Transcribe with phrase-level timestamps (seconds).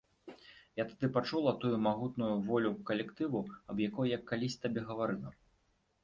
[0.79, 3.41] Я тады пачула тую магутную волю калектыву,
[3.73, 5.29] аб якой я калісь табе гаварыла.